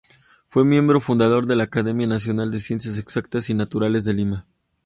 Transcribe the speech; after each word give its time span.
Fue 0.47 0.65
miembro 0.65 0.99
fundador 0.99 1.45
de 1.45 1.55
la 1.55 1.65
Academia 1.65 2.07
Nacional 2.07 2.49
de 2.49 2.59
Ciencias 2.59 2.97
Exactas 2.97 3.51
y 3.51 3.53
Naturales 3.53 4.03
de 4.03 4.15
Lima. 4.15 4.47